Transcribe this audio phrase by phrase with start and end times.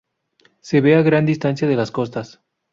[0.61, 2.41] Se ve a gran distancia de las costas.